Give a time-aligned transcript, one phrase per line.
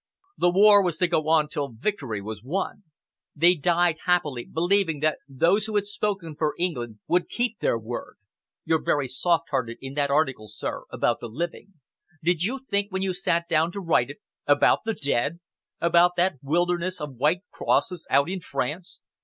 [0.35, 2.81] The war was to go on till victory was won..
[3.35, 8.15] They died happily, believing that those who had spoken for England would keep their word.
[8.65, 11.73] You're very soft hearted in that article, sir, about the living.
[12.23, 14.17] Did you think, when you sat down to write it,
[14.47, 15.39] about the dead?
[15.79, 19.01] about that wilderness of white crosses out in France?